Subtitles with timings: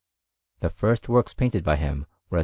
[0.61, 2.39] The first works painted by him were a S.